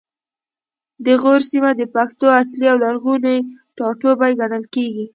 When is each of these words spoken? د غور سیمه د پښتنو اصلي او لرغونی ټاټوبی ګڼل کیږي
د 1.05 1.07
غور 1.21 1.39
سیمه 1.49 1.71
د 1.77 1.81
پښتنو 1.95 2.29
اصلي 2.41 2.65
او 2.71 2.77
لرغونی 2.83 3.37
ټاټوبی 3.77 4.31
ګڼل 4.39 4.63
کیږي 4.75 5.05